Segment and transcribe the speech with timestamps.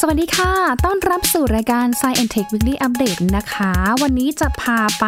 [0.00, 0.52] สวัสดีค่ะ
[0.84, 5.04] ต้อนรับสู่รายการ Science and Tech Weekly Update นะคะ วันนี้จะพาไป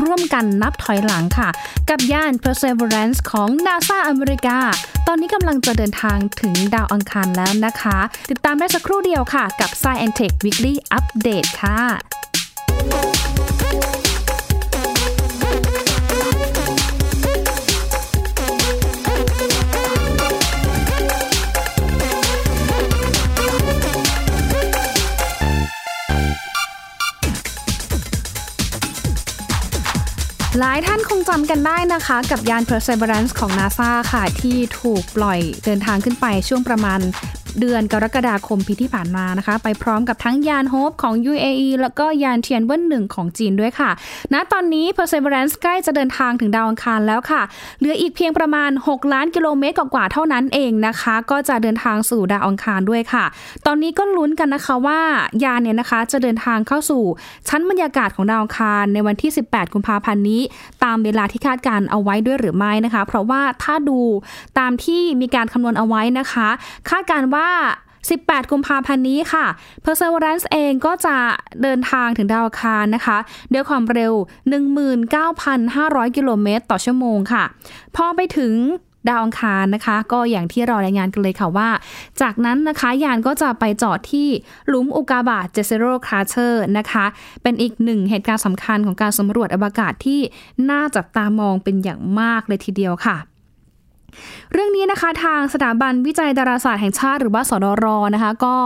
[0.00, 1.48] ร่วมกันนับถอยหลังค่ะ
[1.90, 4.58] กับยาน Perseverance ของ NASA อเมริกา
[5.06, 7.98] ตอนนี้กำลังจะเดินทางถึงดาวอังคารแล้วนะคะ
[8.30, 11.80] ติดตามได้สักครู่เดียวค่ะ กับ Science and Tech Weekly Update ค่ะ
[30.60, 37.00] หลายท่านคงจำกันได้นะคะ กับยาน Perseverance ของ NASA ค่ะ ที่ถูกปล่อยเดินทางขึ้นไปช่วงประมาณ
[37.60, 43.90] เดือนกรกฎาคมปีที่ผ่านมานะคะ ไปพร้อมกับทั้งยานโฮปของ UAE แล้วก็ยานเทียนเวินหนึ่งของจีนด้วยค่ะ
[44.32, 47.42] ณตอนนี้ Perseverance ใกล้จะเดินทางถึงดาวอังคารแล้วค่ะ
[47.78, 53.24] เหลืออีกเพียงประมาณ 6 ล้านกิโลเมตรกว่าๆเท่านั้นเองนะคะ ก็จะเดินทางสู่ดาวอังคารด้วยค่ะ
[53.66, 55.00] ตอนนี้ก็ลุ้นกันนะคะว่า
[55.44, 57.02] ยานเนี่ยนะคะจะเดินทางเข้าสู่
[57.48, 60.42] ชั้นบรรยากาศของดาวอังคารในวันที่ 18 กุมภาพันธ์นี้
[60.84, 64.00] ตามเวลาที่คาดการเอาไว้ด้วยหรือไม่นะคะ เพราะว่าถ้าดู
[64.58, 66.48] ตามที่มีการคำนวณเอาไว้นะคะ
[66.90, 67.54] คาดการว่าา
[68.00, 69.46] 18 กุมภาพันธ์นี้ค่ะ
[69.84, 71.16] Perseverance เองก็จะ
[71.62, 73.18] เดินทางถึงดาวอังคารนะคะ
[73.52, 74.12] ด้วยความเร็ว
[75.14, 77.44] 19,500 กิโลเมตรต่อชั่วโมงค่ะ
[77.96, 78.54] พอไปถึง
[79.08, 81.68] ดาวอังคารนะคะ ก็อย่างที่เรารายงานกันเลยค่ะว่า
[82.20, 84.28] จากนั้นนะคะยานก็จะไปจอดที่
[84.68, 87.04] หลุมอุกกาบาต Jezero Crater นะคะ
[87.42, 90.20] เป็นอีกหนึ่งเหตุการณ์สำคัญของการสำรวจอวกาศที่
[90.70, 93.16] น่าจับตามองเป็นอย่างมากเลยทีเดียวค่ะ
[94.52, 98.56] เรื่องนี้นะคะทางสถาบันวิจัยดาราศาสตร์แห่งชาติหรือว่าสดรนะคะก็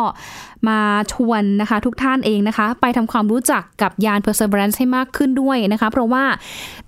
[0.68, 0.80] มา
[1.12, 6.24] ชวนนะคะทุกท่านเองนะคะ ไปทำความรู้จักกับยาน Perseverance ให้มากขึ้นด้วยนะคะ เพราะว่า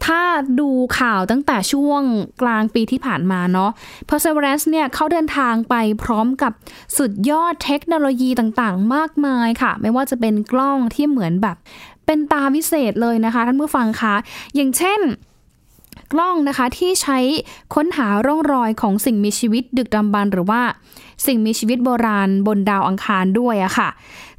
[0.05, 0.21] ถ้า
[0.61, 2.03] ดูข่าวตั้งแต่ช่วง
[2.43, 3.71] กลางปีที่ผ่านมาเนาะ
[4.09, 6.53] Perseverance เนี่ยเขาเดินทางไปพร้อมกับ
[6.99, 11.57] สุดยอดเทคโนโลยีต่างๆ มากมายค่ะ ไม่ว่าจะเป็นกล้องที่เหมือนแบบ
[12.07, 14.15] เป็นตาวิเศษเลยนะคะ ท่านผู้ฟังคะ
[14.55, 15.01] อย่างเช่น
[16.13, 17.19] กล้องนะคะที่ใช้
[17.75, 20.63] ค้นหาร่องรอยของสิ่งมีชีวิตดึกดำบรรพ์หรือว่า
[21.27, 23.89] สิ่งมีชีวิตโบราณบนดาวอังคารด้วยอะค่ะ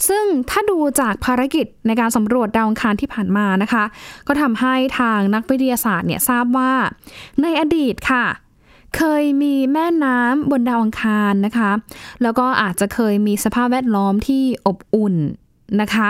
[0.07, 3.83] ซึ่งถ้าดูจากภารกิจในการสำรวจดาวอังคารที่ผ่านมานะคะ
[4.27, 6.73] ก็ทำให้ทางนักวิทยาศาสตร์เนี่ยทราบว่า
[7.41, 8.25] ในอดีตค่ะ
[8.97, 11.71] เคยมีแม่น้ำบนดาวอังคารนะคะ
[12.23, 15.15] แล้วก็อาจจะเคยมีสภาพแวดล้อมที่อบอุ่น
[15.81, 16.09] นะคะ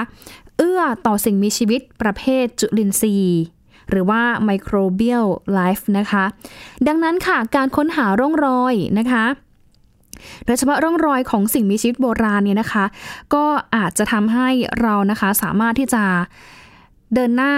[0.58, 3.42] เอื้อต่อสิ่งมีชีวิตประเภทจุลินทรีย์
[3.90, 5.28] หรือว่า microbial
[5.58, 6.24] life นะคะ
[6.88, 9.26] ดังนั้นค่ะการค้นหาร่องรอยนะคะ
[10.46, 12.86] โดยเฉพาะร่องรอยของสิ่งมีชีวิตโบราณเนี่ยนะคะ
[13.34, 13.46] ก็
[13.76, 14.50] อาจจะทำให้
[14.82, 16.04] เรานะคะสามารถที่จะ
[17.14, 17.54] เดินหน้า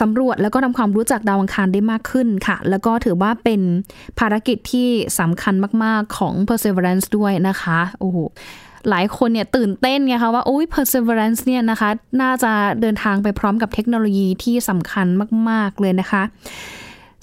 [0.00, 3.60] สำรวจแล้วก็ทำความรู้จักดาวอังคารได้มากขึ้นค่ะ แล้วก็ถือว่าเป็น
[4.18, 4.88] ภารกิจที่
[5.18, 5.54] สำคัญ
[5.84, 8.18] มาก ๆ ของ Perseverance ด้วยนะคะ โอ้โห
[8.88, 11.90] หลายคนเนี่ยตื่นเต้นไงคะว่าอุ้ย perseverance เนี่ยนะคะ
[12.22, 15.06] น่าจะเดินทางไปพร้อมกับเทคโนโลยีที่สำคัญ
[15.48, 16.22] มาก ๆ เลยนะคะ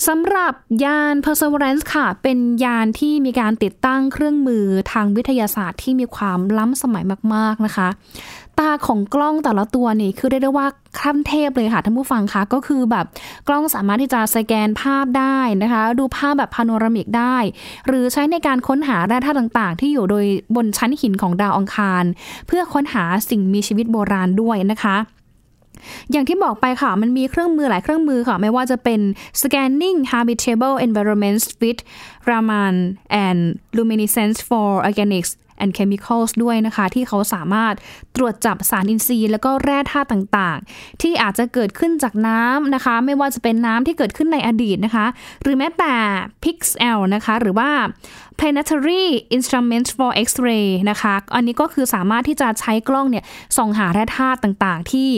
[0.07, 0.53] สำหรับ
[0.83, 7.03] ยาน perseverance ค่ะ เป็นยานที่มีการติดตั้งเครื่องมือทางวิทยาศาสตร์ที่มีความล้ำสมัย
[7.33, 7.87] มาก ๆ นะคะ
[8.59, 10.67] ตาของกล้องแต่ละตัวนี่คือเรียกได้ว่า
[11.01, 13.05] ขั้นเทพเลยค่ะท่านผู้ฟังคะก็คือแบบ
[13.47, 17.37] กล้องสามารถที่จะสแกนภาพได้นะคะ ดูภาพแบบพาโนรามิกได้
[17.87, 20.25] หรือใช้ในการค้นหาแร่ธาตุต่างๆ ที่อยู่โดย
[20.55, 22.03] บนชั้นหินของดาวอังคาร
[22.47, 24.97] เพื่อค้นหาสิ่งมีชีวิตโบราณด้วยนะคะ
[26.11, 28.99] อย่างที่บอกไปค่ะ มันมีเครื่องมือหลายเครื่องมือค่ะ ไม่ว่าจะเป็น
[29.41, 31.79] scanning habitable environments with
[32.29, 32.75] Raman
[33.25, 33.39] and
[33.75, 35.31] luminescence for organics
[35.63, 37.73] and chemicals ด้วยนะคะ ที่เขาสามารถ
[38.15, 45.05] ตรวจจับสารอินทรีย์ แล้วก็แร่ธาตุต่างๆ ที่อาจจะเกิดขึ้นจากน้ำนะคะ ไม่ว่าจะเป็นน้ำที่เกิดขึ้นในอดีตนะคะ
[45.41, 45.93] หรือแม้แต่
[46.43, 47.69] PIXL นะคะ หรือว่า
[48.39, 49.05] planetary
[49.35, 53.23] instruments for X-ray นะคะ อันนี้ก็คือสามารถที่จะใช้กล้องเนี่ย
[53.57, 55.09] ส่องหาแร่ธาตุต่างๆ ที่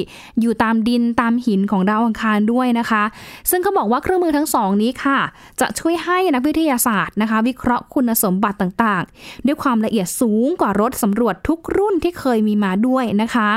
[0.41, 3.03] อยู่ตามดินตามหินของดาวอังคารด้วยนะคะ
[3.49, 5.19] ซึ่งเขาบอกว่าเครื่องมือทั้งสองนี้ค่ะ
[5.61, 13.49] จะช่วยให้นักวิทยาศาสตร์นะคะ วิเคราะห์คุณสมบัติต่างๆ ด้วยความละเอียดสูงกว่ารถสำรวจทุกรุ่นที่เคยมีมาด้วยนะคะ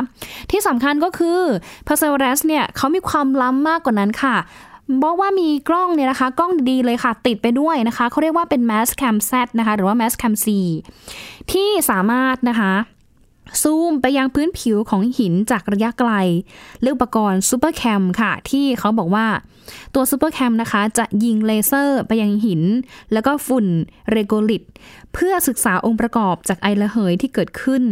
[0.51, 1.41] ที่สำคัญก็คือ
[1.87, 4.37] Perseverance เนี่ยเขามีความล้ำมากกว่านั้นค่ะ
[5.03, 10.47] บอกว่ามีกล้องเนี่ยนะคะ กล้องดีเลยค่ะ ติดไปด้วยนะคะเขาเรียกว่าเป็น Mass Cam Z นะคะ หรือว่า Mass Cam C
[11.53, 12.73] ที่สามารถนะคะ
[13.63, 16.11] ซูมไปยังพื้นผิวของหินจากระยะไกล
[16.83, 19.27] เลือกอุปกรณ์ SuperCam ค่ะ ที่เขาบอกว่า
[19.95, 22.63] ตัว SuperCam นะคะ จะยิงเลเซอร์ไปยังหิน
[23.13, 23.67] แล้วก็ฝุ่น
[24.11, 24.63] regolith
[25.15, 27.83] เพื่อศึกษาองค์ประกอบจากไอระเหยที่เกิดขึ้น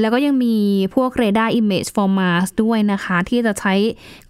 [0.00, 0.56] แล้วก็ยังมี
[0.94, 3.74] พวกเรดาร์ Image for Mars ด้วยนะคะ ที่จะใช้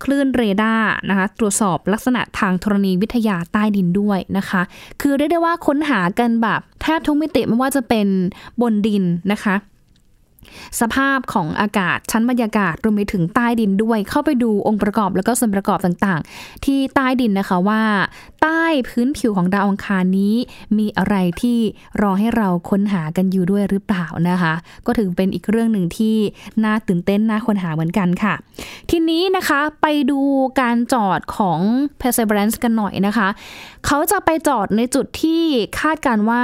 [0.05, 4.63] คลื่นเรดาร์นะคะ ตรวจสอบลักษณะทางธรณีวิทยาใต้ดินด้วยนะคะ
[5.01, 8.07] คือเรียกได้ว่าค้นหากันแบบแทบทุกมิติไม่ว่าจะเป็น
[8.61, 9.57] บนดินนะคะ
[10.81, 17.83] สภาพของอากาศชั้นบรรยากาศรวมไปถึงใต้ดินด้วย เข้าไปดูองค์ประกอบแล้วก็ส่วนประกอบต่างๆ ที่ใต้ดินนะคะว่า
[18.43, 20.35] ใต้พื้นผิวของดาวอังคารนี้
[20.79, 21.59] มีอะไรที่
[22.03, 24.55] รอให้เราค้นหากันอยู่ด้วยหรือเปล่านะคะ
[24.87, 26.17] ก็ถือเป็นอีกเรื่องหนึ่งที่
[26.65, 28.35] น่าตื่นเต้นน่าค้นหาเหมือนกันค่ะ
[28.91, 30.21] ทีนี้นะคะไปดู
[30.61, 31.61] การจอดของ
[32.01, 33.29] Perseverance กันหน่อยนะคะ
[33.87, 35.43] เขาจะไปจอดในจุดที่
[35.81, 36.43] คาดการณ์ว่า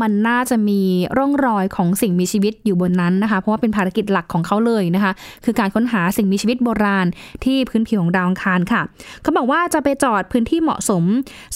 [0.00, 0.80] มันน่าจะมี
[1.18, 5.12] ร่องรอยของสิ่งมีชีวิตอยู่บนนั้นนะคะเพราะว่าเป็นภารกิจหลักของเขาเลยนะคะ
[5.44, 7.06] คือการค้นหาสิ่งมีชีวิตโบราณ
[7.44, 8.82] ที่พื้นผิวของดาวอังคารค่ะ
[9.22, 11.04] เขาบอกว่าจะไปจอดพื้นที่เหมาะสม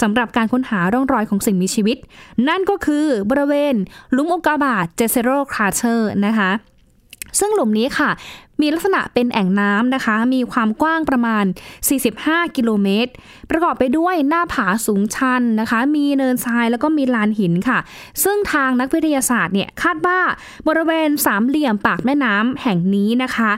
[0.02, 1.96] สำหรับการค้นหาร่องรอยของสิ่งมีชีวิต
[2.48, 3.74] นั่นก็คือบริเวณ
[4.16, 6.50] หลุมอุกกาบาต Jezero Crater นะคะ
[7.40, 8.10] ซึ่งหลุมนี้ค่ะ
[8.60, 11.44] มีลักษณะเป็นแอ่งน้ำนะคะ มีความกว้างประมาณ
[12.00, 13.12] 45 กิโลเมตร
[13.50, 17.78] ประกอบไปด้วยหน้าผาสูงชันนะคะ มีเนินทรายแล้วก็มีลานหินค่ะ
[18.24, 20.18] ซึ่งทางนักวิทยาศาสตร์เนี่ยคาดว่า
[20.68, 23.50] บริเวณสามเหลี่ยมปากแม่น้ำแห่งนี้นะคะ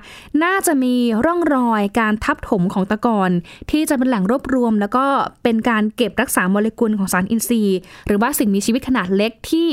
[0.44, 0.94] น่าจะมี
[1.25, 3.31] ร่องรอยการทับถมของตะกอน
[3.70, 5.06] ที่จะเป็นแหล่งรวบรวม แล้วก็
[5.43, 9.69] เป็นการเก็บรักษาโมเลกุลของสารอินทรีย์ หรือว่าสิ่งมีชีวิตขนาดเล็กที่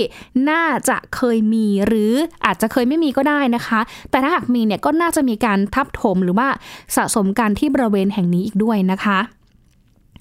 [0.49, 2.13] น่าจะเคยมีหรือ
[2.45, 3.79] อาจจะเคยไม่มีก็ได้นะคะ
[4.11, 6.47] แต่ถ้าหากมีเนี่ยก็น่าจะมีการทับถมหรือว่า
[6.95, 9.19] สะสมกันที่บริเวณแห่งนี้อีกด้วยนะคะ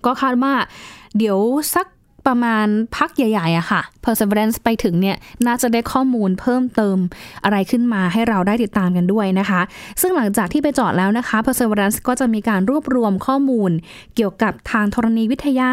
[0.05, 0.55] ก็คาดว่า
[1.17, 1.39] เดี๋ยว
[1.75, 1.87] สัก
[2.27, 6.97] ประมาณพักใหญ่ๆอะค่ะ Perseverance ไปถึงเนี่ยน่าจะได้ข้อมูลเพิ่มเติม
[7.45, 9.61] อะไรขึ้นมาให้เราได้ติดตามกันด้วยนะคะ
[10.01, 13.71] ซึ่งหลังจากที่ไปจอดแล้วนะคะ Perseverance ก็จะมีการรวบรวมข้อมูล
[14.15, 15.73] เกี่ยวกับทางธรณีวิทยา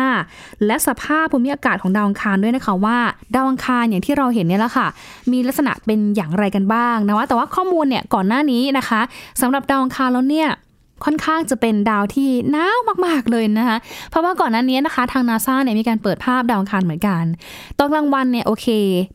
[0.65, 2.97] และสภาพภูมิอากาศของดาวอังคารด้วยนะคะว่า
[3.35, 4.87] ดาวอังคารอย่างที่เราเห็นเนี่ยแหละค่ะ
[5.31, 9.01] มีลักษณะเป็นอย่างไรกันบ้างนะว่าแต่ว่าข้อมูลเนี่ยก่อนหน้านี้นะคะ
[9.41, 10.49] สำหรับดาวอังคารแล้วเนี่ย
[11.05, 13.77] ค่อนข้างจะเป็นดาวที่หนาวมาก ๆ เลยนะคะ
[14.09, 17.23] เพราะว่าก่อนหน้านี้นะคะ ทางนาซาเนี่ยมีการเปิดภาพดาวอังคารเหมือนกัน
[17.77, 18.67] ตอนกลางวันเนี่ยโอเค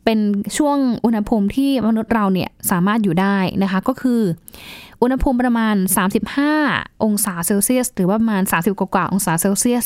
[0.04, 0.18] เป็น
[0.56, 4.20] ช่วงอุณหภูมิที่มนุษย์เราเนี่ยสามารถอยู่ได้นะคะ ก็คือ
[5.02, 5.76] อุณหภูมิประมาณ
[6.40, 9.84] 35 องศาเซลเซียส หรือว่าประมาณ 30 กว่าองศาเซลเซียส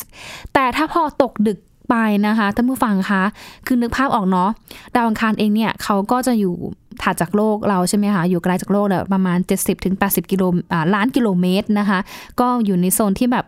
[0.54, 1.58] แต่ถ้าพอตกดึก
[1.90, 1.94] ไป
[2.26, 3.22] นะคะท่านผู้ฟังคะ
[3.66, 4.50] คือนึกภาพออกเนาะ
[4.94, 6.54] ดาวอังคารเองเนี่ยเขาก็จะอยู่
[7.02, 9.38] ถัดจากโลกเราใช่ไหมคะอยู่ไกลจากโลกเนี่ยประมาณ
[9.84, 10.42] 70-80กิโล
[10.94, 11.98] ล้านกิโลเมตรนะคะ
[12.40, 13.46] ก็อยู่ในโซนที่แบบ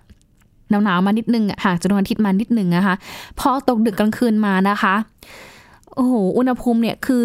[0.70, 2.94] หนาวๆมานิดนึงห่างจากดวงอาทิตย์มานิดนึงนะคะ
[3.40, 4.94] พอตกดึกกลางคืนมานะคะ
[5.94, 7.24] โอ้โหอุณหภูมิเนี่ยคือ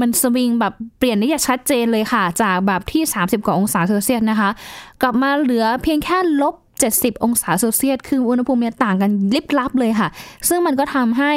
[0.00, 4.50] มันสวิงแบบเปลี่ยนได้อย่างชัดเจนเลยค่ะ จากแบบที่ 30 กว่าองศาเซลเซียสนะคะ
[5.02, 6.54] กลับมาเหลือเพียงแค่ลบ
[6.90, 10.08] 70 องศาเซลเซียส คืออุณหภูมิเนี่ยต่างกันลิบลับเลยค่ะ
[10.48, 11.34] ซึ่งมันก็ทำให้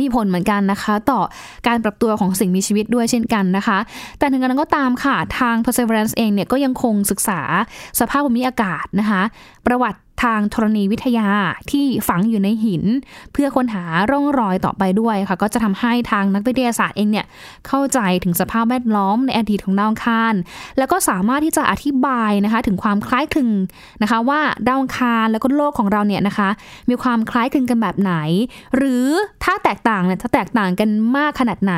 [0.00, 1.20] มีผลเหมือนกันนะคะ ต่อ
[1.66, 3.78] การปรับตัวของสิ่งมีชีวิตด้วยเช่นกันนะคะ
[4.18, 7.40] แต่ถึงกระนั้นก็ตามค่ะ ทาง Perseverance เองเนี่ยก็ยังคงศึกษา
[8.00, 9.22] สภาพภูมิอากาศนะคะ
[9.66, 11.28] ประวัติ ทางธรณีวิทยา
[11.70, 12.84] ที่ฝังอยู่ในหิน
[13.32, 17.26] เพื่อค้นหาร่องรอยต่อไปด้วยค่ะ ก็จะทำให้ทางนักวิทยาศาสตร์เองเนี่ย
[17.66, 20.34] เข้าใจถึงสภาพแวดล้อมในอดีตของดาวอังคาร
[20.78, 23.50] แล้วก็สามารถที่จะอธิบายนะคะถึงความคล้ายคลึง
[24.02, 26.48] นะคะ ว่าดาวอังคารแล้วก็โลกของเราเนี่ยนะคะ
[26.88, 28.14] มีความคล้ายคลึงกันแบบไหน
[28.76, 29.06] หรือ
[29.44, 31.74] ถ้าแตกต่างเนี่ยถ้าแตกต่างกันมากขนาดไหน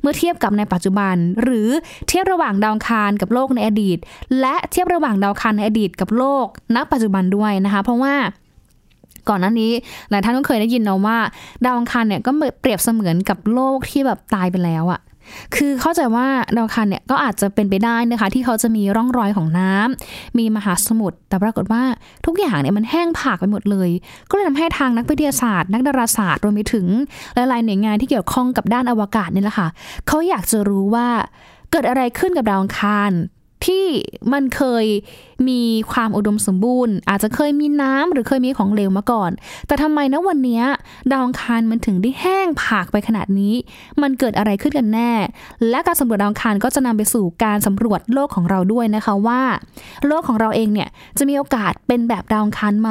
[0.00, 1.68] เมื่อเทียบกับในปัจจุบัน หรือ
[2.08, 3.98] เทียบระหว่างดาวอังคารกับโลกในอดีต
[4.40, 6.46] และเทียบระหว่างดาวอังคารในอดีตกับโลก
[6.76, 8.14] ณปัจจุบันด้วยนะคะเพราะว่า
[9.28, 9.72] ก่อนหน้านี้
[10.10, 11.18] หลายท่านก็เคยได้ยินเนาะว่า
[11.64, 12.30] ดาวอังคารเนี่ยก็
[12.60, 15.00] เปรียบเสมือนกับโลกที่แบบตายไปแล้วอะ
[15.56, 21.82] คือเข้าใจว่าดาวอังคารเนี่ยก็อาจจะเป็นไปได้นะคะ ที่เขาจะมีร่องรอยของน้ำมีมหาสมุทรแต่ปรากฏว่า
[22.26, 23.90] ทุกอย่างเนี่ยมันแห้งผากไปหมดเลย
[24.30, 26.86] ก็เลยทำให้ทางนักวิทยาศาสตร์ นักดาราศาสตร์รวมไปถึง
[27.34, 29.68] หลายๆหน่วยงานที่เกี่ยวข้องกับด้านอวกาศนี่แหละค่ะ
[30.06, 31.08] เขาอยากจะรู้ว่า
[31.70, 33.12] เกิดอะไรขึ้นกับดาวอังคาร
[33.66, 33.86] ที่
[34.32, 34.86] มันเคย
[35.48, 35.62] มี
[35.92, 39.30] ความอุดมสมบูรณ์ อาจจะเคยมีน้ำหรือเคยมีของเหลวมาก่อน
[39.66, 40.62] แต่ทำไมนะวันนี้
[41.10, 43.54] ดาวอังคารมันถึงได้แห้งผากไปขนาดนี้
[44.02, 45.12] มันเกิดอะไรขึ้นกันแน่
[45.70, 49.42] และการสำรวจดาวอังคารก็จะนำไปสู่การสำรวจโลกของเราด้วยนะคะว่า
[50.06, 50.88] โลกของเราเองเนี่ย
[51.18, 52.90] จะมีโอกาสเป็นแบบดาวอังคารไหม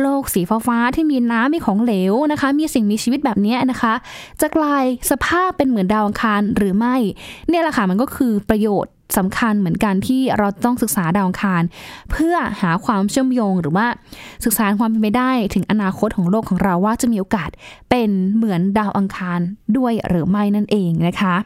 [0.00, 3.94] โลกสีฟ้าที่มีน้ำมีของเหลวนะคะ มีสิ่งมีชีวิตแบบนี้นะคะ
[4.40, 6.96] จะกลายสภาพเป็นเหมือนดาวอังคารหรือไม่
[7.48, 11.62] เนี่ยแหละค่ะมันก็คือประโยชน์ สำคัญเหมือนกันที่เราต้องศึกษาดาวอังคาร
[12.10, 13.86] เพื่อหาความเชื่อมโยงหรือว่า
[14.44, 17.50] ศึกษาความเป็นไปได้ถึงอนาคตของโลกของเราว่าจะมีโอกาส
[17.90, 19.40] เป็นเหมือนดาวอังคาร
[19.76, 21.36] ด้วยหรือไม่นั่นเองนะคะ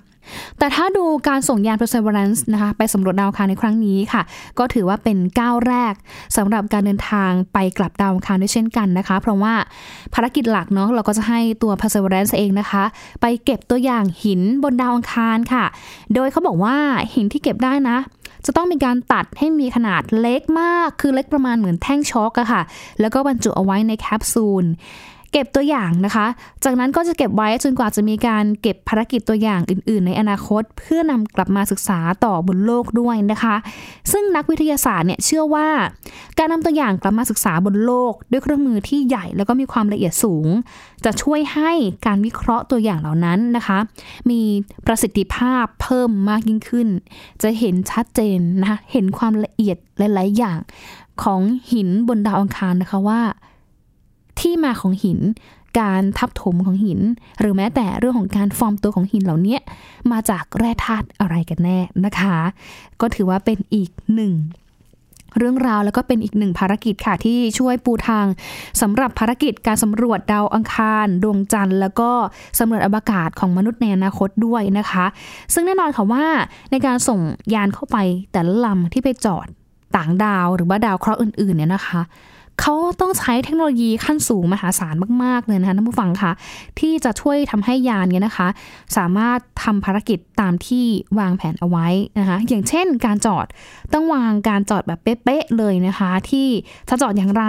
[0.59, 4.23] แต่ถ้าดูการส่งยาน Perseverance นะคะไปสำรวจดาวคารในครั้งนี้ค่ะ
[4.59, 5.95] ก็ถือว่าเป็นก้าวแรก
[6.37, 9.55] สำหรับการเดินทางไปกลับดาวคารด้วยเช่นกันนะคะ เพราะว่า
[10.15, 12.85] ภารกิจหลักเนาะเราก็จะให้ตัว Perseverance เองนะคะ
[13.21, 15.65] ไปเก็บตัวอย่างหินบนดาวอังคารค่ะ
[16.15, 16.77] โดยเขาบอกว่า
[17.15, 17.99] หินที่เก็บได้นะ
[18.47, 22.63] จะต้องมีการตัดให้มีขนาดเล็กมาก คือเล็กประมาณเหมือนแท่งช็อกอะค่ะ
[23.01, 24.65] แล้วก็บรรจุเอาไว้ในแคปซูล
[25.37, 26.27] เก็บตัวอย่างนะคะ
[26.65, 33.57] จากนั้นก็จะเก็บไว้จนกว่าจะมีการเก็บภารกิจตัวอย่างอื่น ๆ ในอนาคต เพื่อนำกลับมาศึกษาต่อบนโลกด้วยนะคะ
[34.13, 35.69] ซึ่งนักวิทยาศาสตร์เนี่ยเชื่อว่า
[36.39, 40.47] การนำตัวอย่างกลับมาศึกษาบนโลก ด้วยเครื่องมือที่ใหญ่แล้วก็มีความละเอียดสูง
[41.05, 41.73] จะช่วยให้
[42.07, 43.79] การวิเคราะห์ตัวอย่างเหล่านั้นนะคะ
[44.31, 44.41] มี
[44.87, 46.89] ประสิทธิภาพเพิ่มมากยิ่งขึ้น
[47.43, 50.59] จะเห็นชัดเจนนะคะเห็นความละเอียดหลาย ๆ อย่าง
[51.23, 51.41] ของ
[51.73, 53.21] หินบนดาวอังคารนะคะว่า
[54.41, 55.21] ที่มาของหิน
[55.81, 57.01] การทับถมของหิน
[57.41, 59.59] หรือแม้แต่เรื่องของการฟอร์มตัวของหินเหล่านี้
[60.13, 62.37] มาจากแร่ธาตุอะไรกันแน่นะคะ
[63.01, 64.35] ก็ถือว่าเป็นอีกหนึ่ง
[65.39, 68.27] เรื่องราวแล้วก็เป็นอีกหนึ่งภารกิจค่ะที่ช่วยปูทาง
[68.81, 72.11] สำหรับภารกิจการสำรวจดาวอังคาร ดวงจันทร์ แล้วก็
[72.59, 75.05] สำรวจอวกาศของมนุษย์ในอนาคตด้วยนะคะ
[75.55, 76.25] ซึ่งแน่นอนค่ะว่า
[76.71, 77.21] ในการส่ง
[77.55, 77.97] ยานเข้าไป
[78.33, 79.47] แต่ละลำที่ไปจอด
[79.97, 82.01] ต่างดาวหรือว่าดาวเคราะห์อื่นๆเนี่ยนะคะ
[82.61, 84.95] เขาต้องใช้เทคโนโลยีขั้นสูงมหาศาล
[85.25, 86.33] มาก ๆ เลยนะคะท่านผู้ฟังคะ
[86.81, 88.49] ที่จะช่วยทำให้ยานเนี่ยนะคะ
[88.97, 90.85] สามารถทำภารกิจตามที่
[91.19, 91.87] วางแผนเอาไว้
[92.19, 93.47] นะคะอย่างเช่น การจอด
[93.93, 96.49] ต้องวางการจอดแบบเป๊ะๆเลยนะคะ ที่
[96.89, 97.45] จะจอดอย่างไร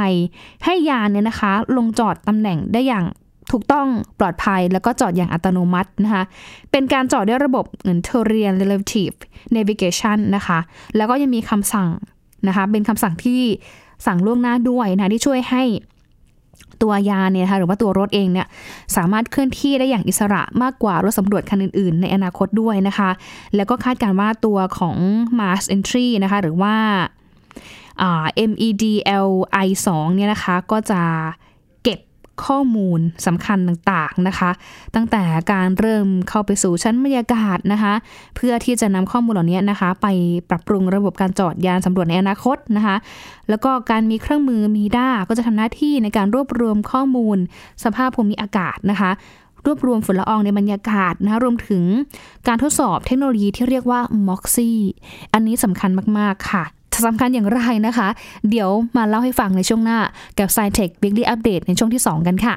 [0.66, 3.06] ให้ยานเนี่ยนะคะ ลงจอดตำแหน่งได้อย่าง
[3.52, 3.88] ถูกต้อง
[4.20, 6.24] ปลอดภัยแล้วก็จอดอย่างอัตโนมัตินะคะ
[6.72, 9.16] เป็นการจอดด้วยระบบเหมือน Terrain Relative
[9.56, 10.60] Navigation นะคะ
[10.96, 11.90] แล้วก็ยังมีคำสั่ง
[12.48, 13.42] นะคะ เป็นคำสั่งที่
[14.06, 15.64] สั่งล่วงหน้าด้วยนะที่ช่วยให้
[16.82, 18.48] ตัวยาเนี่ยนะคะหรือว่าตัวรถเองเนี่ย
[18.96, 23.10] สามารถเคลื่อนที่ได้อย่างอิสระมากกว่ารถสำรวจคันอื่นๆ ในอนาคตด้วยนะคะ
[23.56, 24.98] แล้วก็คาดการว่าตัวของ
[25.40, 26.76] Mars Entry นะคะหรือว่า
[28.50, 31.02] MEDLI 2เนี่ยนะคะก็จะ
[32.46, 34.52] ข้อมูลสำคัญต่างๆนะคะ
[34.96, 37.94] ตั้งแต่การเริ่มเข้าไปสู่ชั้นบรรยากาศนะคะ
[38.36, 40.08] เพื่อที่จะนำข้อมูลเหล่านี้นะคะ ไป
[40.50, 42.96] ปรับปรุงระบบการจอดยานสำรวจในอนาคตนะคะ
[43.50, 47.38] แล้วก็การมีเครื่องมือมีด้าก็จะทำหน้าที่ในการรวบรวมข้อมูล
[47.84, 49.12] สภาพภูมิอากาศนะคะ
[49.66, 51.84] รวบรวมฝุ่นละอองในบรรยากาศนะะรวมถึง
[52.48, 54.76] การทดสอบเทคโนโลยีที่เรียกว่า MOXIE
[55.34, 55.90] อันนี้สำคัญ
[56.20, 56.64] มาก ๆ ค่ะ
[57.08, 58.08] สำคัญอย่างไรนะคะ
[58.50, 60.00] เดี๋ยวมาเล่าให้ฟังในช่วงหน้า
[60.40, 62.56] กับ s c i t e c h Weekly Update ในช่วงที่ 2 กันค่ะ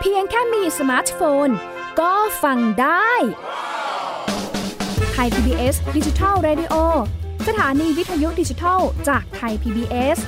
[0.00, 1.48] เพียงแค่มีสมาร์ทโฟน
[2.00, 2.12] ก็
[2.42, 3.10] ฟังได้
[5.12, 6.74] ไทย PBS ดิจิทัล Radio
[7.48, 10.18] สถานีวิทยุดิจิทัลจากไทย PBS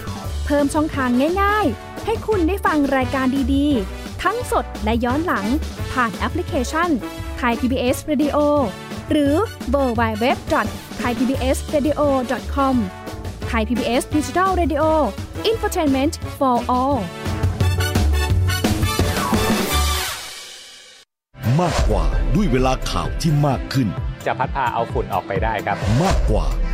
[0.46, 1.10] เพิ่มช่องทาง
[1.42, 5.46] ง่ายๆ ให้คุณได้ฟังรายการดีๆ ทั้งสดและย้อนหลัง
[5.92, 6.90] ผ่านแอปพลิเคชัน
[7.36, 8.38] ไทย PBS Radio
[9.10, 9.34] หรือ
[9.70, 10.36] เวอร์บายเว็บ
[10.98, 12.00] ไทยพีบีเอสเรดิโอ
[12.54, 12.76] คอม
[13.48, 14.82] ไทยพีบีเอสดิจิทัลเรดิโอ
[15.46, 16.98] อินฟอร์ทนเมนต์ for all
[21.60, 22.04] มากกว่า
[22.34, 23.88] ด้วยเวลาข่าวที่มากขึ้น
[24.26, 26.46] จะพัดพาเอาฝุ่นออกไปได้ครับ มากกว่า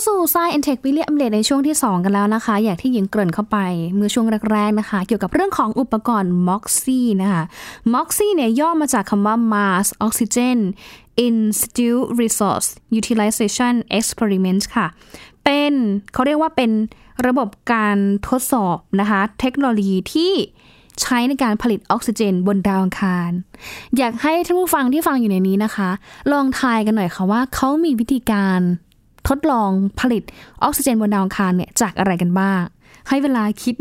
[0.07, 3.59] สู่ s าย e อนเทควิลเลียมเลดในช่วงที่ 2 กันแล้วนะคะ อย่างที่หญิงเกริ่นเข้าไป
[3.95, 7.43] เมื่อช่วงแรกๆนะคะ เกี่ยวกับเรื่องของอุปกรณ์ MOXIE นะคะ
[7.95, 10.59] MOXIE เนี่ยย่อมาจากคำว่า Mars Oxygen
[11.27, 14.87] Institute Resource Utilization Experiment ค่ะ
[15.45, 15.73] เป็น
[16.13, 16.71] เขาเรียกว่าเป็น
[17.27, 17.97] ระบบการ
[18.29, 20.33] ทดสอบนะคะ เทคโนโลยีที่
[21.03, 23.31] ใช้ในการผลิตออกซิเจนบนดาวอังคาร
[23.97, 25.91] อยากให้ท่านผู้ฟังที่ฟังอยู่ในนี้นะคะ
[26.33, 28.61] ลองทายกันหน่อยค่ะว่าเขามีวิธีการ
[29.29, 30.23] ทดลองผลิต
[30.63, 32.61] ออกซิเจนบนดาวอังคารเนี่ยจากอะไรกันบ้าง
[33.09, 33.75] ให้เวลาคิด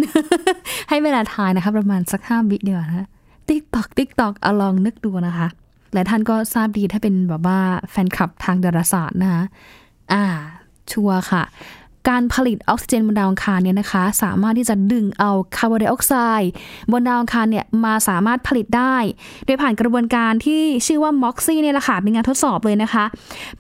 [0.89, 3.07] ให้เวลาทายนะคะประมาณสักห้าวิเดียวนะ
[3.47, 5.47] tick tock tick tock เอาลองนึกดูนะคะ
[5.93, 7.59] และท่านก็ทราบดีถ้าเป็นแบบว่า
[7.91, 9.43] แฟนคลับทางดาราศาสตร์นะคะ
[10.13, 10.23] อ่า
[10.91, 11.43] ชัวร์ค่ะ
[12.09, 16.51] การผลิตออกซิเจนบนดาวอังคารเนี่ยนะคะ สามารถที่จะดึงเอาคาร์บอนไดออกไซด์
[16.91, 18.95] บนดาวอังคารเนี่ยมาสามารถผลิตได้
[19.45, 23.05] โดยผ่านกระบวนการที่ชื่อว่า MOXIE เนี่ยแหละค่ะเป็นงานทดสอบเลยนะคะ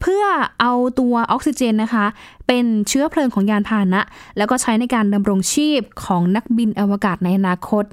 [0.01, 0.23] เพื่อ
[0.61, 2.05] เอาตัวออกซิเจนนะคะ
[2.47, 4.01] เป็นเชื้อเพลิงของยานพาหนะ
[4.37, 7.83] แล้วก็ใช้ในการดำรงชีพของนักบินอวกาศในอนาคต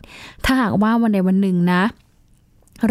[0.44, 1.82] ถ้าหากว่าวันใดวันหนึ่งนะ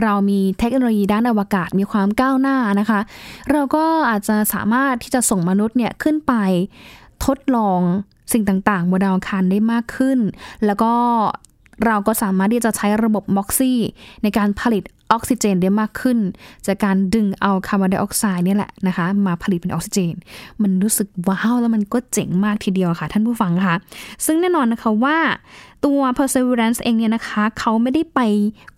[0.01, 2.99] เรามีเทคโนโลยีด้านอวกาศมีความก้าวหน้านะคะ
[3.51, 6.33] เราก็อาจจะสามารถที่จะส่งมนุษย์เนี่ยขึ้นไป
[7.25, 7.81] ทดลอง
[8.33, 10.19] สิ่งต่างๆ บนดาวอังคารได้มากขึ้น
[10.65, 10.93] แล้วก็
[11.85, 13.79] เราก็สามารถที่จะใช้ระบบม็อกซี่
[14.23, 16.17] ในการผลิต ออกซิเจนได้มากขึ้น
[16.67, 20.13] จากการดึงเอาคาร์บอนไดออกไซด์เนี่ยแหละนะคะ มาผลิตเป็นออกซิเจน
[20.61, 23.75] มันรู้สึกว้าวแล้วมันก็เจ๋งมากทีเดียวค่ะ ท่านผู้ฟังค่ะ
[24.25, 25.17] ซึ่งแน่นอนนะคะว่า
[25.85, 28.19] ตัว Perseverance เองเนี่ยนะคะ เขาไม่ได้ไป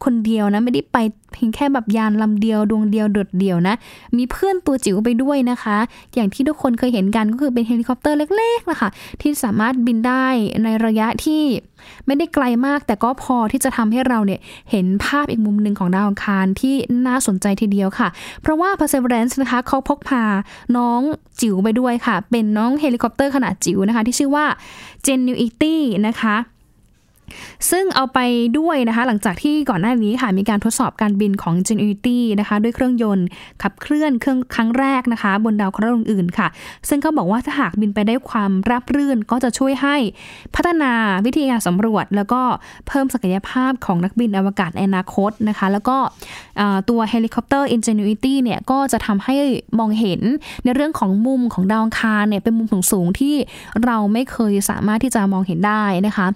[0.03, 0.97] คนเดียวนะ ไม่ได้ไป
[1.33, 3.75] เพียงแค่แบบยานลำเดียวดวงเดียวโดดเดี่ยวนะ
[4.17, 5.77] มีเพื่อนตัวจิ๋วไปด้วยนะคะ
[6.15, 8.89] อย่างที่ทุกคนเคยเห็นกันก็คือเป็นเฮลิคอปเตอร์เล็กๆนะคะ
[9.21, 10.25] ที่สามารถบินได้
[10.63, 11.41] ในระยะที่
[12.05, 14.39] ไม่ได้ไกลมาก แต่ก็พอที่จะทำให้เราเนี่ย
[14.71, 16.75] เห็นภาพอีกมุมหนึ่งของดาวอังคารที่
[17.07, 18.07] น่าสนใจทีเดียวค่ะ
[18.41, 20.23] เพราะว่า Perseverance นะคะเขาพกพา
[20.77, 21.01] น้อง
[21.41, 24.45] จิ๋วไปด้วยค่ะ เป็นน้องเฮลิคอปเตอร์ขนาดจิ๋วนะคะ ที่ชื่อว่า
[25.05, 25.75] Ingenuity
[26.07, 26.35] นะคะ
[27.71, 28.19] ซึ่งเอาไป
[28.59, 33.25] ด้วยนะคะหลังจากที่ก่อนหน้านี้ค่ะมีการทดสอบการบินของ Ingenuity นะคะด้วยเครื่องยนต์
[33.61, 36.47] ขับเคลื่อนเครื่องครั้งแรกนะคะ บนดาวเคราะห์ดวงอื่นค่ะ
[36.89, 39.95] ซึ่งเขาบอกว่าถ้าหากบินไปด้วยความราบรื่นก็จะช่วยให้
[40.55, 40.91] พัฒนา
[41.25, 42.41] วิธีการสำรวจ แล้วก็
[42.87, 45.97] เพิ่มศักยภาพของนักบินอวกาศในอนาคตนะคะ แล้วก็
[46.89, 49.35] ตัวเฮลิคอปเตอร์ Ingenuity เนี่ยก็จะทำให้
[49.79, 50.21] มองเห็น
[50.63, 53.35] ในเรื่องของมุมของดาวอังคารเนี่ยเป็นมุมสูงๆที่
[53.85, 56.27] เราไม่เคยสามารถที่จะมองเห็นได้นะคะ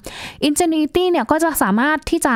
[0.48, 2.36] Ingenuity เนี่ยก็จะสามารถที่จะ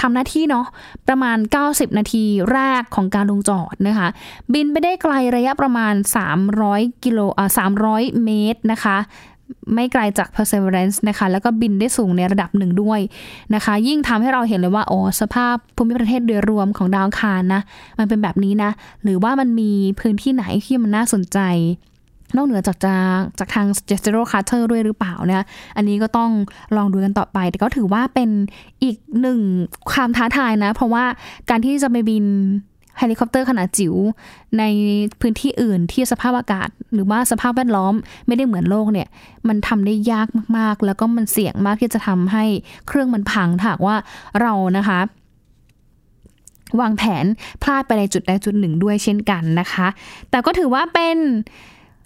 [0.00, 0.66] ทำหน้าที่เนาะ
[1.08, 4.08] ประมาณ 90 นาทีแรกของการลงจอดนะคะ
[4.52, 5.94] บินไปได้ไกลระยะประมาณ
[6.48, 7.48] 300กิโลอ่า
[7.86, 8.98] 300 เมตรนะคะ
[9.74, 13.00] ไม่ไกลจาก perseverance นะคะ แล้วก็บินได้สูงในระดับหนึ่งด้วย
[13.54, 17.62] นะคะ ยิ่งทำให้เราเห็นเลยว่า โอ้สภาพภูมิประเทศโดยรวมของดาวคารนะ
[17.98, 18.70] มันเป็นแบบนี้นะ
[19.02, 21.38] หรือว่ามันมีพื้นที่ไหนที่มันน่าสนใจ
[22.36, 25.44] นอกเหนือจากจากจากทาง j e s t e r o Carter ด้วยหรือเปล่านะ
[25.76, 26.30] อันนี้ก็ต้อง
[26.76, 28.30] ลองดูกันต่อไป แต่ก็ถือว่าเป็น
[28.82, 29.40] อีกหนึ่ง
[29.90, 31.04] ความท้าทายนะ เพราะว่า
[31.50, 32.24] การที่จะไปบิน
[32.98, 33.94] เฮลิคอปเตอร์ขนาดจิ๋ว
[34.58, 34.62] ใน
[35.20, 37.94] พื้นที่อื่นที่สภาพอากาศ หรือว่าสภาพแวดล้อม
[38.26, 39.08] ไม่ได้เหมือนโลกเนี่ย
[39.48, 42.44] มันทำได้ยากมากๆ แล้วก็มันเสี่ยงมากที่จะทำให้
[42.86, 43.96] เครื่องมันพังถ้าหากว่า
[44.40, 45.00] เรานะคะ
[46.80, 47.24] วางแผน
[47.62, 49.86] พลาดไปในจุดใดจุดหนึ่งด้วยเช่นกันนะคะ
[50.30, 51.16] แต่ก็ถือว่าเป็น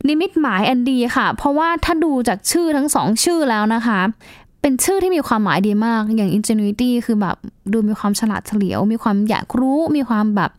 [0.06, 4.00] นิมิตหมายอันดีค่ะ เพราะว่าถ้าดูจากชื่อทั้งสองชื่อแล้วนะคะ
[4.62, 7.36] เป็นชื่อที่มีความหมายดีมาก อย่าง ingenuity คือแบบ
[7.72, 10.50] ดูมีความฉลาดเฉลียว มีความอยากรู้ มีความแบบ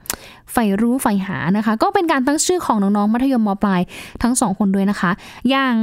[0.51, 3.81] ใฝ่รู้ใฝ่หานะคะ ก็เป็นการตั้งชื่อของน้องๆมัธยมมปลาย
[4.23, 5.11] ทั้งสองคนด้วยนะคะ
[5.49, 5.75] อย่าง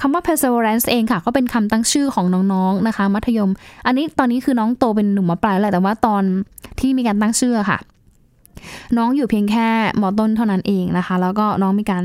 [0.00, 3.50] คำว่า perseverance เองค่ะ ก็เป็นคำตั้งชื่อของน้องๆนะคะ มัธยม
[3.86, 6.22] อันนี้ตอนนี้คือน้องโตเป็นหนุ่มมปลายแล้วแหละแต่ว่าตอน
[6.80, 7.78] ที่มีการตั้งชื่อค่ะ
[8.96, 9.68] น้องอยู่เพียงแค่
[10.00, 12.02] มอต้นเท่านั้นเองนะคะ แล้วก็น้องมีการ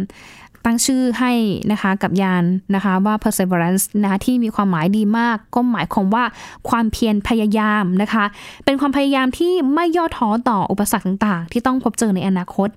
[0.69, 1.32] ตั้งชื่อให้
[1.71, 2.43] นะคะกับยาน
[2.75, 6.23] นะคะว่า perseverance นะคะที่มีความหมายดีมาก ก็หมายความว่า
[6.69, 8.25] ความเพียรพยายามนะคะ
[8.65, 12.69] เป็นความพยายามที่ไม่ย่อท้อต่ออุปสรรคต่างๆ ที่ต้องพบเจอในอนาคต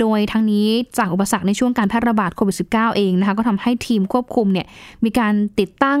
[0.00, 0.66] โดยทั้งนี้
[0.98, 4.66] จากอุปสรรคในช่วงการแพร่ระบาดโควิด -19 เองนะคะก็ทำให้ทีมควบคุมเนี่ย
[5.04, 6.00] มีการติดตั้ง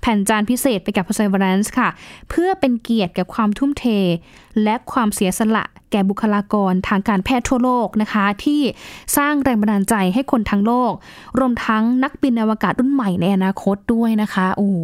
[0.00, 1.88] แผ่นจานพิเศษไปกับ Perseverance ค่ะ
[2.30, 3.84] เพื่อเป็นเกียรติกับความทุ่มเท
[4.62, 8.60] และความเสียสละแก่บุคลากรทางการแพทย์ทั่วโลกนะคะ ที่
[9.16, 10.92] สร้างแรงบันดาลใจให้คนทั้งโลก
[11.38, 14.76] รวมทั้งนักบินอวกาศรุ่นใหม่ในอนาคตด้วยนะคะ โอ้โห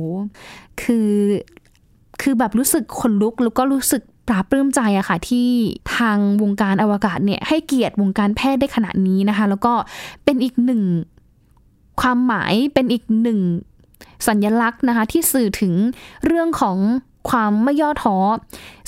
[0.82, 1.10] คือ
[2.22, 5.48] คือแบบรู้สึกขนลุกแล้วก็รู้สึกปราบปลื้มใจอะค่ะ ที่
[5.96, 9.72] ทางวงการอวกาศเนี่ย ให้เกียรติวงการแพทย์ได้ขนาดนี้นะคะ แล้วก็
[10.24, 10.82] เป็นอีกหนึ่ง
[12.00, 13.40] ความหมายเป็นอีกหนึ่ง
[14.28, 15.74] สัญลักษณ์นะคะที่สื่อถึง
[16.26, 16.78] เรื่องของ
[17.30, 18.16] ความไม่ย่อท้อ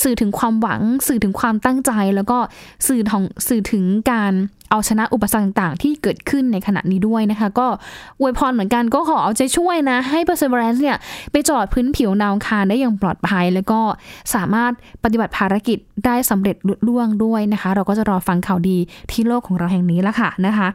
[0.02, 2.38] สื่อถึงความหวัง สื่อถึงความตั้งใจ แล้วก็
[2.86, 4.32] สื่อของสื่อถึงการ
[4.70, 7.66] เอาชนะอุปสรรคต่างๆ ที่เกิดขึ้นในขณะนี้ด้วยนะคะ ก็
[8.20, 10.96] อวยพรเหมือนกันก็ขอเอาใจช่วยนะ ให้ Perseverance เนี่ย
[11.30, 13.80] ไปจอดพื้นผิวดาวคารได้อย่างปลอดภัย แล้วก็
[14.34, 14.72] สามารถ
[15.04, 18.78] ปฏิบัติภารกิจได้สำเร็จลุล่วงด้วยนะคะ เราก็จะรอฟังข่าวดี
[19.10, 20.68] ที่โลกของเราแห่งนี้ละค่ะนะคะ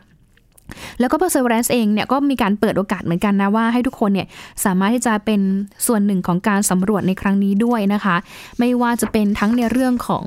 [0.99, 4.27] แล้วก็ Perseverance เองเนี่ยก็มีการเปิดโอกาสเหมือนกันนะว่าให้ทุกคนเนี่ย
[4.65, 5.41] สามารถที่จะเป็น
[5.88, 8.15] ส่วนหนึ่งของการสำรวจในครั้งนี้ด้วยนะคะ
[8.60, 10.25] ไม่ว่าจะเป็นทั้งในเรื่องของ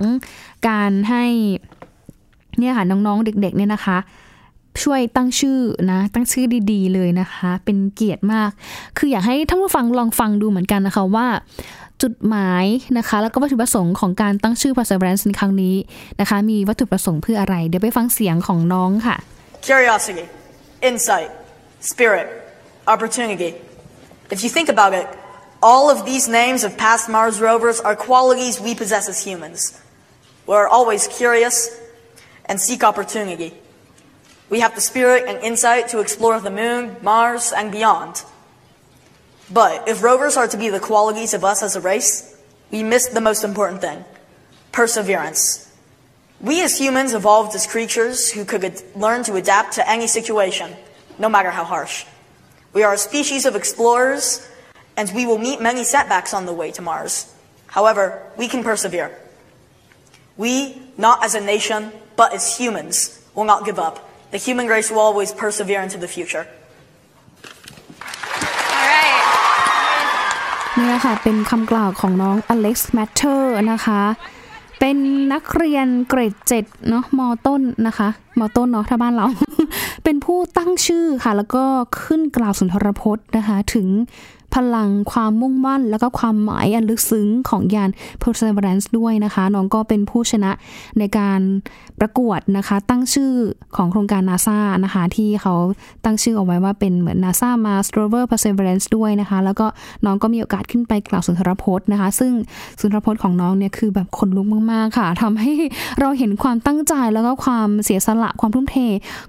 [0.69, 1.25] การให้
[2.59, 3.99] เนี่ยค่ะน้องๆเด็กๆเนี่ยนะคะ
[4.83, 5.59] ช่วยตั้งชื่อ
[5.91, 8.51] นะตั้งชื่อดีๆ เลยนะคะ เป็นเกียรติมาก
[8.99, 11.27] คืออยากให้ท่านผู้ฟังลองฟังดูเหมือนกันนะคะว่า
[12.03, 12.65] จุดหมาย
[12.99, 15.75] นะคะ แล้วก็วัตถุประสงค์ของการตั้งชื่อ Perseverance ในครั้งนี้
[16.21, 19.17] นะคะ มีวัตถุประสงค์เพื่ออะไร เดี๋ยวไปฟังเสียงของน้องค่ะ
[19.65, 20.29] Curiosity,
[20.83, 21.31] insight,
[21.81, 22.47] spirit,
[22.87, 23.55] opportunity.
[24.31, 25.09] If you think about it,
[25.63, 29.81] all of these names of past Mars rovers are qualities we possess as humans.
[30.47, 31.81] We're always curious
[32.45, 33.55] and seek opportunity.
[34.51, 38.23] We have the spirit and insight to explore the moon, Mars, and beyond.
[39.51, 42.39] But if rovers are to be the qualities of us as a race,
[42.71, 44.05] we miss the most important thing
[44.73, 45.74] perseverance.
[46.42, 50.72] We as humans evolved as creatures who could ad- learn to adapt to any situation,
[51.18, 52.06] no matter how harsh.
[52.74, 54.48] We are a species of explorers,
[54.96, 57.34] and we will meet many setbacks on the way to Mars.
[57.68, 59.12] However, we can persevere.
[60.38, 63.96] We, not as a nation, but as humans, will not give up.
[64.32, 66.46] The human race will always persevere into the future.
[70.78, 74.02] นี่แหละค่ะเป็นคำกล่าวของน้องอเล็กซ์แมทเทอร์นะคะ
[74.81, 74.97] เป็น
[75.33, 78.09] นักเรียนเกรดเจ็ดเนาะมต้นนะคะ
[78.39, 79.27] มต้นเนาะถ้าบ้านเรา
[80.05, 81.65] เป็นผู้ตั้งชื่อค่ะ แล้วก็
[82.03, 83.87] ขึ้นกล่าวสุนทรพจน์นะคะ ถึง
[84.55, 87.91] พลังความมุ่งมั่น แล้วก็ความหมายอันลึกซึ้งของยาน
[88.23, 90.51] Perseverance ด้วยนะคะ น้องก็เป็นผู้ชนะ
[90.99, 91.41] ในการ
[92.01, 93.33] ประกวดนะคะ ตั้งชื่อ
[93.77, 95.55] ของโครงการ NASA นะคะ ที่เขา
[96.05, 99.67] ตั้งชื่อเอาไว้ว่าเป็นเหมือน NASA Mars Rover Perseverance ด้วยนะคะ แล้วก็
[100.05, 102.33] น้องก็มีโอกาสขึ้นไปกล่าวสุนทรพจน์นะคะ ซึ่ง
[102.81, 105.53] สุนทรพจน์ของน้องเนี่ยคือแบบขนลุกมากๆค่ะทำให้
[106.01, 108.77] เราเห็นความตั้งใจแล้วก็ความเสียสละความทุ่มเท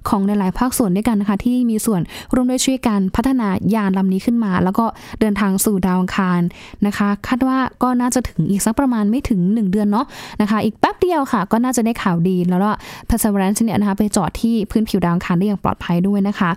[0.09, 2.01] ของหลายๆภาคส่วนด้วยกันนะคะ ที่มีส่วน
[2.33, 4.85] ร่วมด้วยช่วยกันพัฒนายานลำนี้ขึ้นมา แล้วก็
[5.21, 6.41] เดินทางสู่ดาวอังคาร
[6.87, 10.05] นะคะ คาดว่าก็น่าจะถึงอีกสักประมาณไม่ถึง 1 เดือนเนาะ
[10.41, 12.71] นะคะ อีกแป๊บเดียวค่ะ ก็น่าจะได้ข่าวดีแล้วก็
[13.09, 16.49] Perseverance เนี่ยนะคะไปจอดที่พื้นผิวดาวอังคารได้อย่างปลอดภัยด้วยนะคะ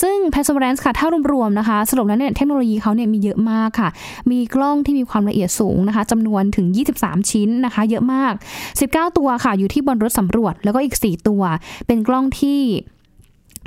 [0.00, 3.88] ซึ่ง Perseverance ค่ะถ้ารวมๆนะคะ สรุปแล้วเนี่ยเทคโนโลยีเขาเนี่ยมีเยอะมากค่ะ
[4.30, 6.66] มีกล้องที่มีความละเอียดสูงนะคะจำนวนถึง
[6.98, 8.32] 23 ชิ้นนะคะ เยอะมาก
[8.74, 11.42] 19 ตัวค่ะอยู่ที่บนรถสำรวจแล้วก็อีก 4 ตัว
[11.86, 12.60] เป็นกล้องที่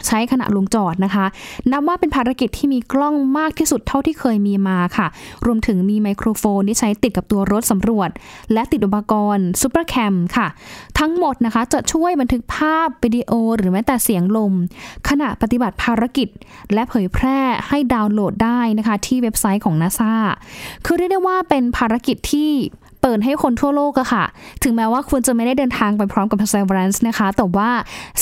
[0.08, 1.26] ใช้ขณะลงจอดนะคะ
[1.72, 5.08] นับว่าเป็นภารกิจที่มีกล้องมากที่สุดเท่าที่เคยมีมาค่ะ
[5.46, 8.10] รวมถึงมีไมโครโฟนที่ใช้ติดกับตัวรถสำรวจ
[8.54, 10.48] และติดอุปกรณ์ซูเปอร์แคมค่ะ
[11.00, 14.54] ทั้งหมดนะคะจะช่วยบันทึกภาพวิดีโอหรือแม้แต่เสียงลม
[15.10, 16.28] ขณะปฏิบัติภารกิจ
[16.74, 20.14] และเผยแพร่ให้ดาวน์โหลดได้นะคะ ที่เว็บไซต์ของ NASA
[20.86, 22.50] คือเรียกได้ว่าเป็นภารกิจที่
[23.02, 24.26] เปิดให้คนทั่วโลกอะค่ะ
[24.64, 27.70] ถึงแม้ว่าคุณจะไม่ได้เดินทางไปพร้อมกับ Perseverance นะคะ แต่ว่า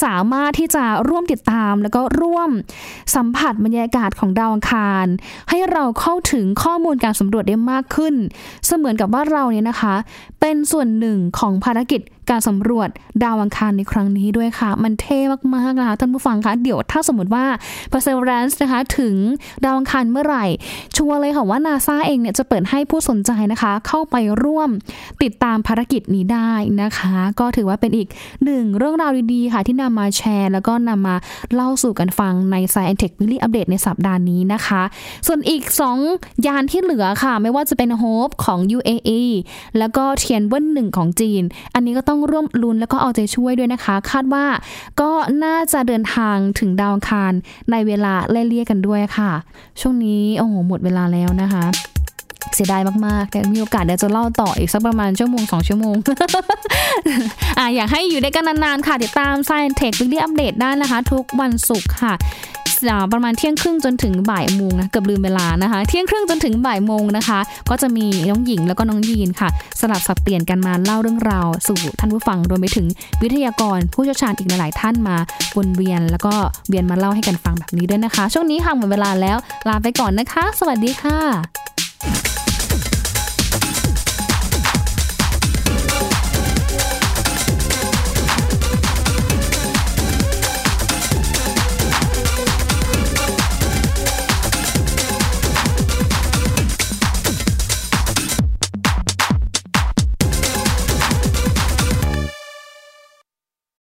[0.03, 2.49] สามารถที่จะร่วมติดตาม แล้วก็ร่วม
[3.15, 5.05] สัมผัสบรรยากาศของดาวอังคาร
[5.49, 8.15] ให้เราเข้าถึงข้อมูลการสำรวจได้มากขึ้น
[8.65, 9.95] เสมือนกับว่าเราเนี่ยนะคะ
[10.39, 12.89] เป็นส่วนหนึ่งของภารกิจ การสำรวจ
[13.23, 15.19] ดาวอังคารในครั้งนี้ด้วยค่ะ มันเท่
[15.55, 17.45] มากๆนะคะท่านผู้ฟังคะเดี๋ยวถ้าสมมติว่า
[17.91, 19.15] Perseverance นะคะถึง
[19.63, 20.45] ดาวอังคารเมื่อไหร่
[20.95, 24.69] ชัวร์เลยค่ะว่า NASA เองเนี่ยจะเปิดให้ผู้สนใจนะคะ เข้าไปร่วม
[25.23, 28.07] ติดตามภารกิจนี้ได้นะคะ ก็ถือว่าเป็นอีก
[28.45, 31.15] หนึ่งเรื่องราวดีๆค่ะที่นำมาแชร์ แล้วก็นำมา
[31.53, 34.81] เล่าสู่กันฟังใน Science Tech Weekly Update ในสัปดาห์นี้นะคะ
[35.27, 35.63] ส่วนอีก
[36.05, 39.21] 2 ยานที่เหลือค่ะ ไม่ว่าจะเป็น Hope ของ UAE
[39.77, 41.43] แล้วก็เทียนเวินหนึ่งของจีน
[41.75, 44.45] อันนี้ก็ต้องร่วมลุ้นแล้วก็เอาใจช่วยด้วยนะคะ คาดว่า
[45.01, 45.11] ก็
[45.43, 47.33] น่าจะเดินทางถึงดาวคาร
[47.71, 49.31] ในเวลาไล่เลี่ยกันด้วยค่ะ
[49.81, 51.65] ช่วงนี้โอ้โหหมดเวลาแล้วนะคะ
[52.53, 55.95] เสียดายมากๆ แต่มีโอกาสเดี๋ยวจะเล่าต่ออีกสักประมาณชั่วโมงสองชั่วโมง
[57.59, 62.13] อะอยากให้อยู่ได้กันนานๆ ค่ะ ติดตาม Science Tech Weekly Update ได้นะคะ ทุกวันศุกร์ค่ะ
[63.13, 67.39] ประมาณเที่ยงครึ่งจนถึงบ่ายโมงนะเกือบลืมเวลานะคะ เที่ยงครึ่งจนถึงบ่ายโมงนะคะ
[67.69, 72.87] ก็จะมีน้องหญิงแล้วก็น้องยีนค่ะ สลับสับเปลี่ยนกันมาเล่าเรื่องราว สู่ท่านผู้ฟังรวมไปถึง
[73.21, 75.17] วิทยากรผู้เชี่ยวชาญอีกหลายท่านมา
[75.57, 76.33] วนเวียน แล้วก็
[76.69, 79.37] เวียนมาเล่าให้กันฟังแบบนี้ด้วยนะคะ ช่วงนี้ค่ะหมดเวลาแล้ว
[79.69, 82.28] ลาไปก่อนนะคะ สวัสดีค่ะ